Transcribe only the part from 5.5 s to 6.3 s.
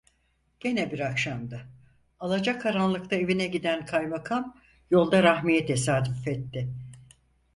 tesadüf